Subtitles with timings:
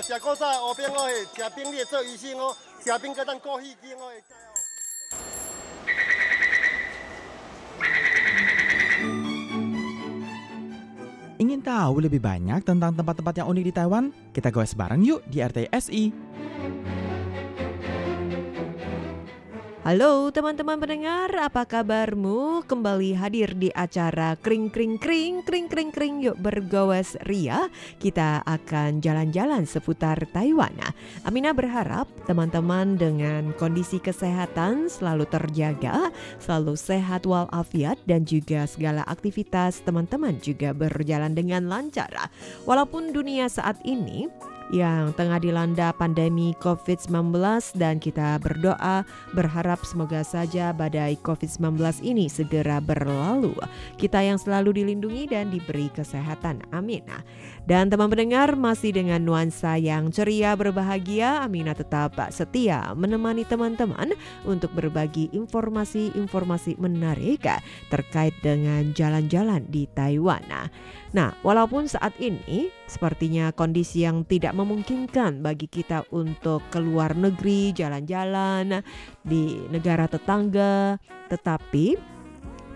[0.00, 4.08] 来食冰哦，食古早乌冰哦，嘿，食冰你会做鱼腥哦，食冰个当过戏精哦。
[11.36, 14.08] Ingin tahu lebih banyak tentang tempat-tempat yang unik di Taiwan?
[14.32, 16.08] Kita goes bareng yuk di RTSI.
[19.81, 22.61] Halo teman-teman pendengar, apa kabarmu?
[22.69, 27.65] Kembali hadir di acara Kring Kring Kring Kring Kring Kring Yuk bergowes ria.
[27.97, 30.69] Kita akan jalan-jalan seputar Taiwan.
[30.77, 30.93] Nah,
[31.25, 39.81] Amina berharap teman-teman dengan kondisi kesehatan selalu terjaga Selalu sehat walafiat dan juga segala aktivitas
[39.81, 42.29] teman-teman juga berjalan dengan lancar.
[42.69, 44.29] Walaupun dunia saat ini
[44.71, 47.35] yang tengah dilanda pandemi COVID-19
[47.75, 49.03] dan kita berdoa
[49.35, 53.51] berharap semoga saja badai COVID-19 ini segera berlalu.
[53.99, 56.63] Kita yang selalu dilindungi dan diberi kesehatan.
[56.71, 57.03] Amin.
[57.61, 64.17] Dan teman pendengar masih dengan nuansa yang ceria berbahagia, Amina tetap setia menemani teman-teman
[64.49, 67.45] untuk berbagi informasi-informasi menarik
[67.93, 70.41] terkait dengan jalan-jalan di Taiwan.
[71.13, 78.81] Nah, walaupun saat ini sepertinya kondisi yang tidak memungkinkan bagi kita untuk keluar negeri, jalan-jalan
[79.21, 80.97] di negara tetangga,
[81.29, 81.95] tetapi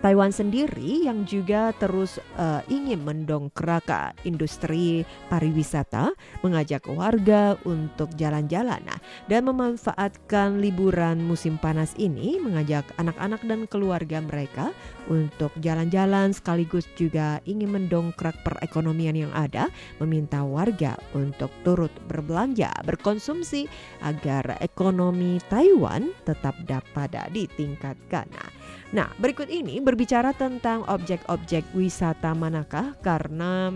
[0.04, 3.88] Taiwan sendiri yang juga terus uh, ingin mendongkrak
[4.24, 5.02] industri
[5.32, 13.64] pariwisata, mengajak warga untuk jalan-jalan nah, dan memanfaatkan liburan musim panas ini, mengajak anak-anak dan
[13.66, 14.72] keluarga mereka
[15.06, 19.70] untuk jalan-jalan sekaligus juga ingin mendongkrak perekonomian yang ada,
[20.02, 23.70] meminta warga untuk turut berbelanja, berkonsumsi
[24.02, 28.26] agar ekonomi Taiwan tetap dapat ditingkatkan.
[28.32, 28.50] Nah,
[28.94, 32.94] Nah, berikut ini berbicara tentang objek-objek wisata manakah?
[33.02, 33.74] Karena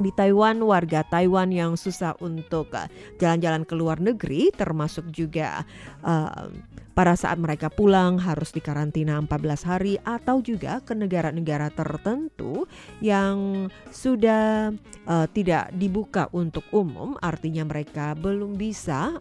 [0.00, 2.88] di Taiwan warga Taiwan yang susah untuk uh,
[3.20, 5.68] jalan-jalan ke luar negeri termasuk juga
[6.00, 6.48] uh,
[6.96, 12.64] pada saat mereka pulang harus dikarantina 14 hari atau juga ke negara-negara tertentu
[13.04, 14.72] yang sudah
[15.04, 17.14] uh, tidak dibuka untuk umum.
[17.20, 19.20] Artinya mereka belum bisa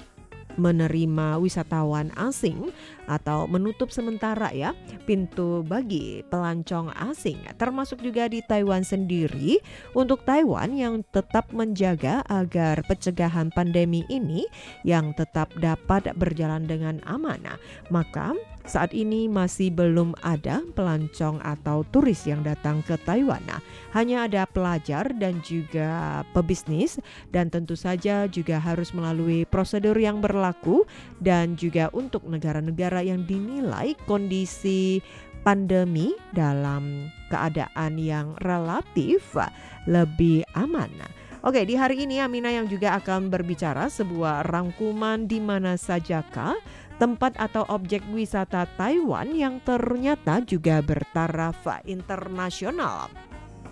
[0.57, 2.73] menerima wisatawan asing
[3.09, 4.73] atau menutup sementara ya
[5.05, 7.41] pintu bagi pelancong asing.
[7.57, 9.61] Termasuk juga di Taiwan sendiri
[9.93, 14.45] untuk Taiwan yang tetap menjaga agar pencegahan pandemi ini
[14.85, 17.41] yang tetap dapat berjalan dengan aman.
[17.89, 18.37] Maka
[18.69, 23.41] saat ini masih belum ada pelancong atau turis yang datang ke Taiwan.
[23.50, 23.57] Nah,
[23.97, 27.02] hanya ada pelajar dan juga pebisnis
[27.34, 30.85] dan tentu saja juga harus melalui prosedur yang berlaku
[31.18, 35.02] dan juga untuk negara-negara yang dinilai kondisi
[35.41, 39.34] pandemi dalam keadaan yang relatif
[39.90, 40.91] lebih aman.
[41.39, 46.59] Oke, di hari ini Amina yang juga akan berbicara sebuah rangkuman di mana sajakah
[47.00, 53.07] tempat atau objek wisata Taiwan yang ternyata juga bertaraf internasional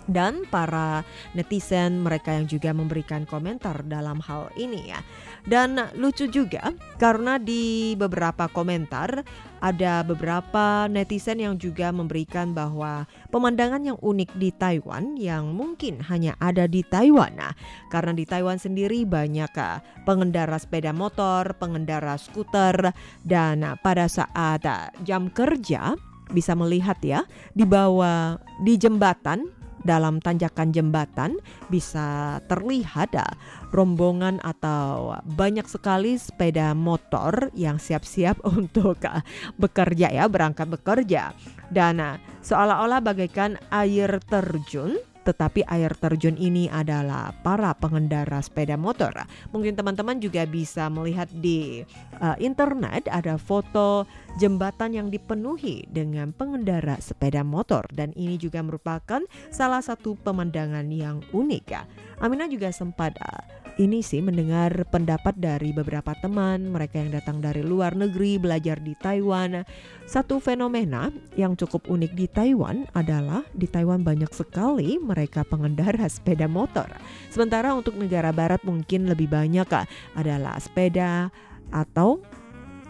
[0.08, 1.04] dan para
[1.36, 5.04] netizen mereka yang juga memberikan komentar dalam hal ini ya.
[5.48, 9.24] Dan lucu juga karena di beberapa komentar
[9.64, 16.36] ada beberapa netizen yang juga memberikan bahwa pemandangan yang unik di Taiwan yang mungkin hanya
[16.36, 17.32] ada di Taiwan.
[17.40, 17.56] Nah,
[17.88, 22.92] karena di Taiwan sendiri banyak ah, pengendara sepeda motor, pengendara skuter
[23.24, 25.96] dan pada saat ah, jam kerja
[26.28, 27.24] bisa melihat ya
[27.56, 29.48] di bawah di jembatan
[29.82, 31.38] dalam tanjakan jembatan
[31.70, 33.32] bisa terlihat uh,
[33.70, 39.22] rombongan atau banyak sekali sepeda motor yang siap-siap untuk uh,
[39.58, 41.34] bekerja ya, berangkat bekerja.
[41.68, 44.96] Dan uh, seolah-olah bagaikan air terjun
[45.28, 49.12] tetapi air terjun ini adalah para pengendara sepeda motor.
[49.52, 51.84] Mungkin teman-teman juga bisa melihat di
[52.24, 54.08] uh, internet ada foto
[54.40, 59.20] jembatan yang dipenuhi dengan pengendara sepeda motor dan ini juga merupakan
[59.52, 61.84] salah satu pemandangan yang unik ya.
[62.24, 63.44] Amina juga sempat uh,
[63.78, 68.98] ini sih mendengar pendapat dari beberapa teman mereka yang datang dari luar negeri belajar di
[68.98, 69.62] Taiwan.
[70.02, 76.50] Satu fenomena yang cukup unik di Taiwan adalah di Taiwan banyak sekali mereka pengendara sepeda
[76.50, 76.90] motor.
[77.30, 79.70] Sementara untuk negara barat mungkin lebih banyak
[80.18, 81.30] adalah sepeda
[81.70, 82.18] atau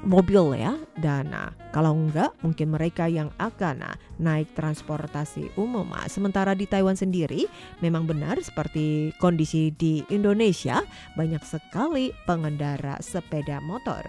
[0.07, 5.87] mobil ya dan nah, kalau enggak mungkin mereka yang akan nah, naik transportasi umum.
[5.91, 7.47] Nah, sementara di Taiwan sendiri
[7.83, 10.83] memang benar seperti kondisi di Indonesia
[11.19, 14.03] banyak sekali pengendara sepeda motor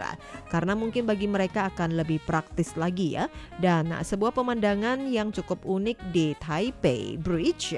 [0.49, 3.25] karena mungkin bagi mereka akan lebih praktis lagi ya.
[3.57, 7.77] Dan nah, sebuah pemandangan yang cukup unik di Taipei Bridge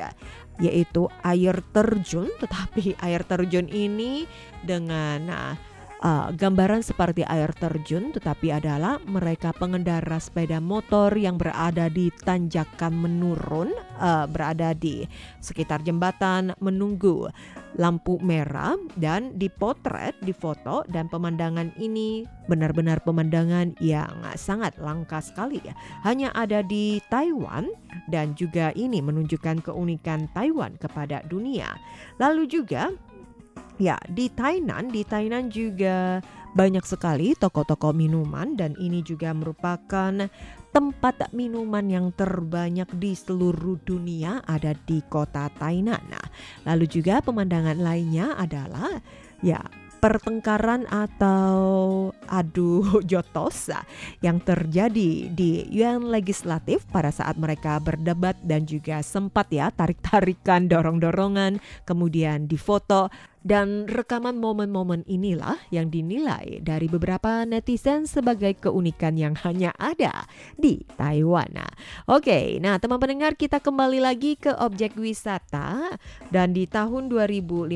[0.59, 2.29] yaitu air terjun.
[2.37, 4.27] Tetapi air terjun ini
[4.61, 5.51] dengan nah,
[6.01, 12.93] uh, gambaran seperti air terjun, tetapi adalah mereka pengendara sepeda motor yang berada di tanjakan
[12.97, 13.71] menurun,
[14.01, 15.05] uh, berada di
[15.39, 17.29] sekitar jembatan menunggu
[17.79, 25.71] lampu merah dan dipotret, difoto dan pemandangan ini benar-benar pemandangan yang sangat langka sekali ya.
[26.03, 27.71] Hanya ada di Taiwan
[28.11, 31.71] dan juga ini menunjukkan keunikan Taiwan kepada dunia.
[32.19, 32.91] Lalu juga
[33.81, 36.21] Ya, di Tainan, di Tainan juga
[36.53, 40.29] banyak sekali toko-toko minuman dan ini juga merupakan
[40.69, 45.97] tempat minuman yang terbanyak di seluruh dunia ada di kota Tainan.
[46.13, 46.25] Nah,
[46.69, 49.01] lalu juga pemandangan lainnya adalah
[49.41, 49.65] ya
[50.01, 53.69] pertengkaran atau adu jotos
[54.25, 61.61] yang terjadi di Yuan Legislatif pada saat mereka berdebat dan juga sempat ya tarik-tarikan dorong-dorongan
[61.85, 69.73] kemudian difoto dan rekaman momen-momen inilah yang dinilai dari beberapa netizen sebagai keunikan yang hanya
[69.81, 71.53] ada di Taiwan.
[72.05, 75.97] Oke, nah teman pendengar kita kembali lagi ke objek wisata
[76.29, 77.73] dan di tahun 2015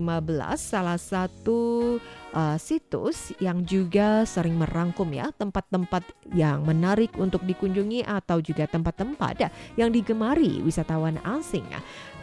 [0.55, 1.97] salah satu
[2.35, 6.03] uh, situs yang juga sering merangkum ya tempat-tempat
[6.35, 9.49] yang menarik untuk dikunjungi atau juga tempat-tempat
[9.79, 11.65] yang digemari wisatawan asing.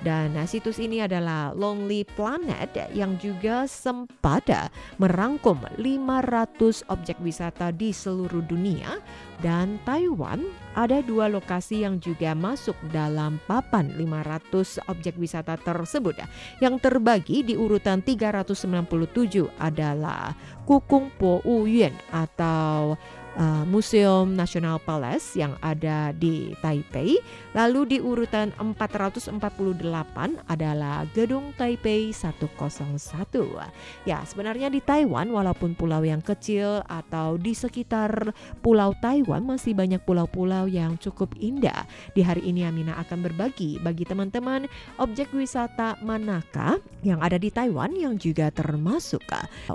[0.02, 4.50] Dan nah, situs ini adalah Lonely Planet yang juga sempat
[4.98, 8.98] merangkum 500 objek wisata di seluruh dunia
[9.38, 16.16] dan Taiwan ada dua lokasi yang juga masuk dalam papan 500 objek wisata tersebut.
[16.60, 20.32] Yang terbagi di urutan 397 adalah
[20.64, 22.96] Kukung Po Uyuan atau
[23.36, 27.20] uh, Museum National Palace yang ada di Taipei.
[27.52, 29.40] Lalu di urutan 448
[30.48, 32.48] adalah Gedung Taipei 101.
[34.08, 40.00] Ya, sebenarnya di Taiwan walaupun pulau yang kecil atau di sekitar pulau Taiwan masih banyak
[40.04, 41.84] pulau-pulau yang cukup indah.
[42.16, 44.66] Di hari ini Amina akan berbagi bagi teman-teman
[44.98, 49.22] objek wisata manakah yang ada di Taiwan yang juga termasuk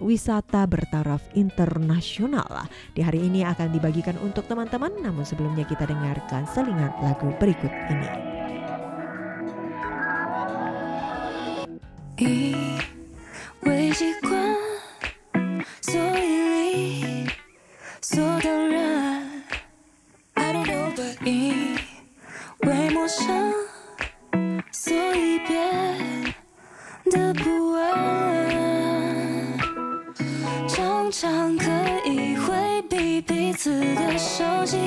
[0.04, 2.68] wisata bertaraf internasional.
[2.92, 8.11] Di hari ini akan dibagikan untuk teman-teman namun sebelumnya kita dengarkan selingan lagu berikut ini.
[12.19, 12.55] 因
[13.63, 14.31] 为习惯，
[15.81, 17.27] 所以理
[18.01, 19.43] 所当然。
[20.35, 21.77] I don't know but 因
[22.61, 23.53] 为陌生，
[24.71, 24.95] 所
[33.68, 34.78] 次的熟悉。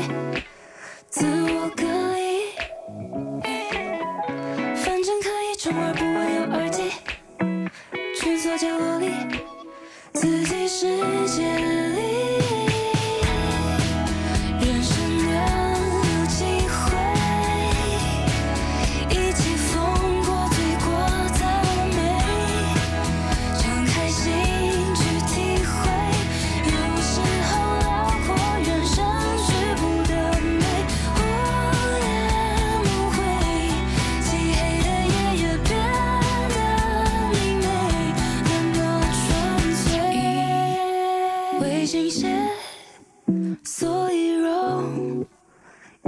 [44.80, 45.26] 以容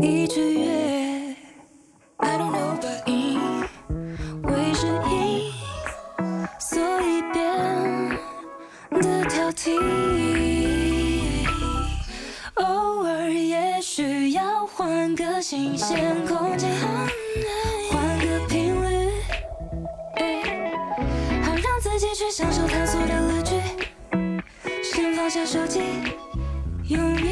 [0.00, 1.37] 易取悦。
[2.19, 3.41] I don't know but 因
[4.43, 5.52] 为是因，
[6.59, 7.41] 所以变
[9.02, 9.79] 得挑剔。
[12.55, 16.71] 偶尔也需要换个新鲜空间，
[17.91, 19.11] 换个频率，
[21.43, 23.61] 好让自己去享受探索的乐趣。
[24.83, 25.81] 先放下手机，
[26.88, 27.32] 用一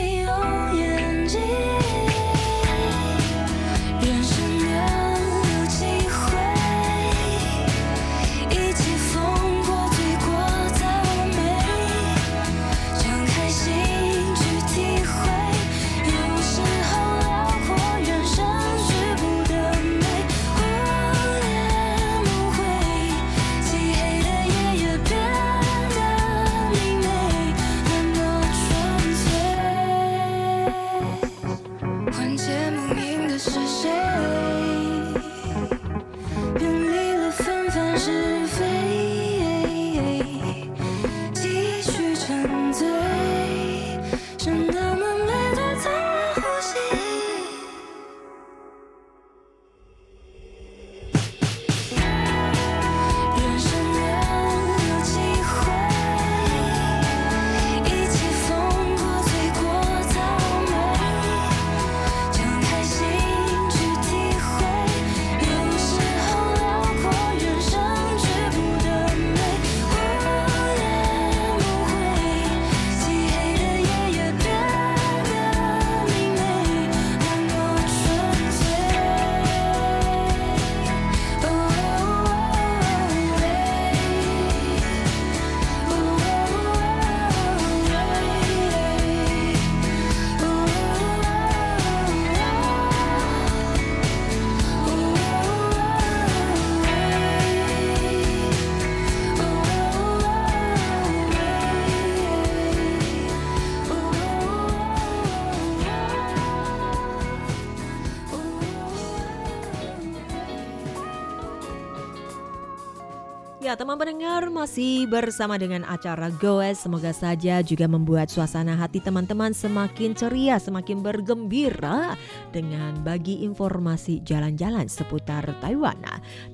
[113.61, 119.53] Ya teman pendengar masih bersama dengan acara Goes Semoga saja juga membuat suasana hati teman-teman
[119.53, 122.17] semakin ceria, semakin bergembira
[122.57, 126.01] Dengan bagi informasi jalan-jalan seputar Taiwan.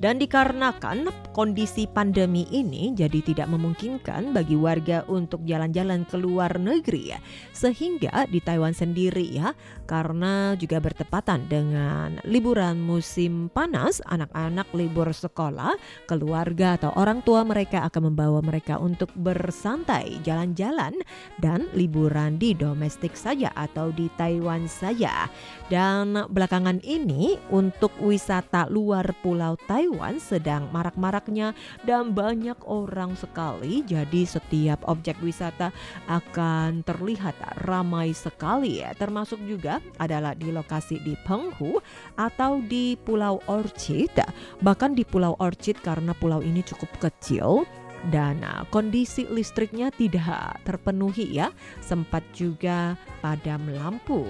[0.02, 7.14] Dan dikarenakan kondisi pandemi ini jadi tidak memungkinkan bagi warga untuk jalan-jalan ke luar negeri.
[7.54, 9.54] Sehingga di Taiwan sendiri ya
[9.86, 15.78] Karena juga bertepatan dengan liburan musim panas Anak-anak libur sekolah,
[16.10, 20.96] keluarga atau orang tua mereka akan membawa mereka untuk bersantai, jalan-jalan,
[21.38, 25.28] dan liburan di domestik saja atau di Taiwan saja.
[25.68, 31.52] Dan belakangan ini untuk wisata luar pulau Taiwan sedang marak-maraknya
[31.84, 33.84] dan banyak orang sekali.
[33.84, 35.70] Jadi setiap objek wisata
[36.08, 37.36] akan terlihat
[37.66, 38.96] ramai sekali ya.
[38.96, 41.76] Termasuk juga adalah di lokasi di Penghu
[42.16, 44.16] atau di Pulau Orchid.
[44.64, 47.66] Bahkan di Pulau Orchid karena pulau ini cukup cukup kecil
[48.14, 51.50] dan uh, kondisi listriknya tidak terpenuhi ya,
[51.82, 54.22] sempat juga padam lampu.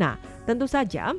[0.00, 0.16] Nah,
[0.48, 1.12] tentu saja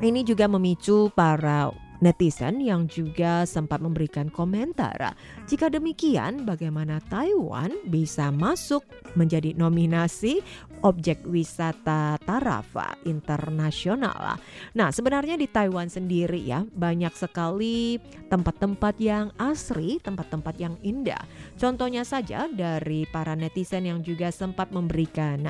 [0.00, 1.68] ini juga memicu para
[2.00, 5.16] netizen yang juga sempat memberikan komentar.
[5.48, 8.84] Jika demikian, bagaimana Taiwan bisa masuk
[9.16, 10.44] menjadi nominasi
[10.84, 12.72] objek wisata taraf
[13.06, 14.36] internasional?
[14.76, 17.96] Nah, sebenarnya di Taiwan sendiri ya, banyak sekali
[18.28, 21.22] tempat-tempat yang asri, tempat-tempat yang indah.
[21.56, 25.48] Contohnya saja dari para netizen yang juga sempat memberikan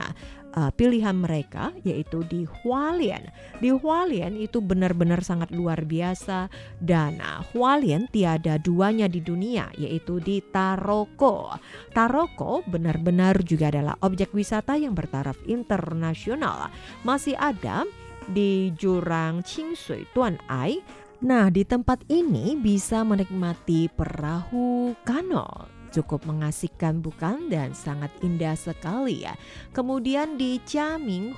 [0.57, 3.29] uh, pilihan mereka yaitu di Hualien.
[3.61, 6.49] Di Hualien itu benar-benar sangat luar biasa
[6.81, 11.55] dan uh, Hualien tiada duanya di dunia yaitu di Taroko.
[11.93, 16.73] Taroko benar-benar juga adalah objek wisata yang bertaraf internasional.
[17.05, 17.85] Masih ada
[18.27, 20.83] di jurang Qingsui Tuan Ai
[21.17, 29.25] Nah, di tempat ini bisa menikmati perahu kano cukup mengasihkan bukan dan sangat indah sekali
[29.25, 29.33] ya.
[29.73, 30.61] Kemudian di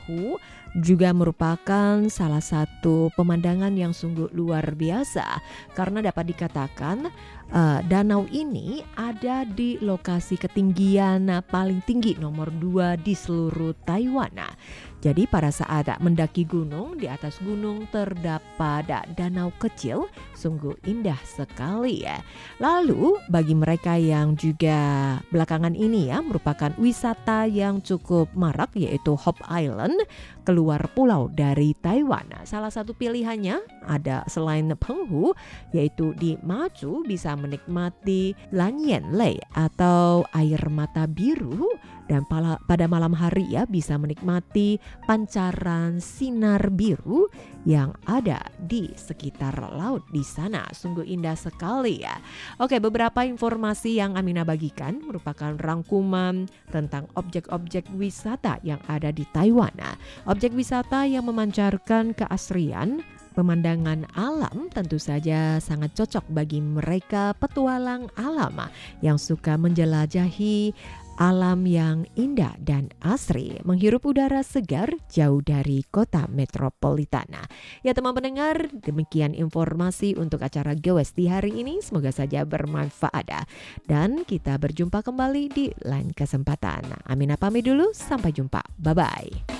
[0.06, 0.42] Hu
[0.76, 5.40] juga merupakan salah satu pemandangan yang sungguh luar biasa
[5.72, 7.08] karena dapat dikatakan
[7.52, 14.32] uh, danau ini ada di lokasi ketinggian paling tinggi nomor 2 di seluruh Taiwan.
[14.36, 14.52] Nah,
[14.98, 22.18] jadi pada saat mendaki gunung, di atas gunung terdapat danau kecil, sungguh indah sekali ya.
[22.58, 29.38] Lalu bagi mereka yang juga belakangan ini ya merupakan wisata yang cukup marak yaitu Hop
[29.46, 29.94] Island,
[30.42, 32.26] keluar pulau dari Taiwan.
[32.42, 35.30] Salah satu pilihannya ada selain Penghu
[35.70, 41.70] yaitu di Machu bisa menikmati Lanyan Lei atau air mata biru
[42.08, 42.24] dan
[42.64, 47.28] pada malam hari ya bisa menikmati pancaran sinar biru
[47.68, 50.64] yang ada di sekitar laut di sana.
[50.72, 52.16] Sungguh indah sekali ya.
[52.58, 59.76] Oke, beberapa informasi yang Amina bagikan merupakan rangkuman tentang objek-objek wisata yang ada di Taiwan.
[60.24, 63.04] Objek wisata yang memancarkan keasrian
[63.38, 68.66] Pemandangan alam tentu saja sangat cocok bagi mereka petualang alam
[68.98, 70.74] yang suka menjelajahi
[71.18, 77.42] alam yang indah dan asri, menghirup udara segar jauh dari kota metropolitana.
[77.82, 81.82] Ya teman pendengar, demikian informasi untuk acara Gowes di hari ini.
[81.82, 83.50] Semoga saja bermanfaat.
[83.90, 86.86] Dan kita berjumpa kembali di lain kesempatan.
[87.10, 88.62] Amina pamit dulu, sampai jumpa.
[88.78, 89.57] Bye-bye.